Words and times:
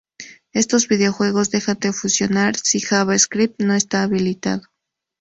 Estos 0.51 0.87
videojuegos 0.87 1.51
dejan 1.51 1.77
de 1.79 1.93
funcionar 1.93 2.55
si 2.57 2.79
JavaScript 2.79 3.61
no 3.61 3.75
está 3.75 4.01
habilitado. 4.01 4.63